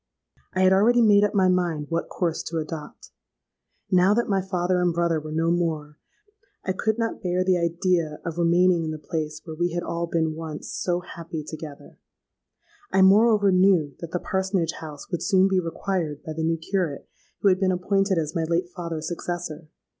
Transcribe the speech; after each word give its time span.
I 0.55 0.61
had 0.61 0.73
already 0.73 1.03
made 1.03 1.23
up 1.23 1.35
my 1.35 1.47
mind 1.47 1.85
what 1.91 2.09
course 2.09 2.41
to 2.49 2.57
adopt. 2.57 3.11
Now 3.91 4.15
that 4.15 4.27
my 4.27 4.41
father 4.41 4.81
and 4.81 4.91
brother 4.91 5.19
were 5.19 5.31
no 5.31 5.51
more, 5.51 5.99
I 6.65 6.71
could 6.71 6.97
not 6.97 7.21
bear 7.21 7.43
the 7.43 7.59
idea 7.59 8.17
of 8.25 8.39
remaining 8.39 8.83
in 8.83 8.89
the 8.89 8.97
place 8.97 9.41
where 9.45 9.55
we 9.55 9.73
had 9.73 9.83
all 9.83 10.07
been 10.07 10.33
once 10.33 10.73
so 10.73 11.01
happy 11.01 11.43
together: 11.43 11.99
I 12.91 13.03
moreover 13.03 13.51
knew 13.51 13.93
that 13.99 14.09
the 14.09 14.19
parsonage 14.19 14.73
house 14.79 15.11
would 15.11 15.21
soon 15.21 15.47
be 15.47 15.59
required 15.59 16.23
by 16.23 16.33
the 16.33 16.41
new 16.43 16.57
curate 16.57 17.07
who 17.41 17.49
had 17.49 17.59
been 17.59 17.71
appointed 17.71 18.17
as 18.17 18.33
my 18.33 18.45
late 18.45 18.69
father's 18.69 19.07
successor. 19.07 19.67